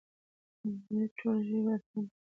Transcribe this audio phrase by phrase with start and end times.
[0.63, 0.63] د
[0.93, 2.13] نړۍ ټولې ژبې به اسانې وي؛